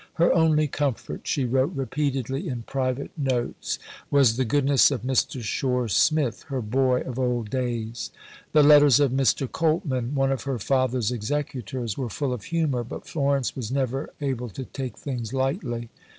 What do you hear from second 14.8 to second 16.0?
things lightly.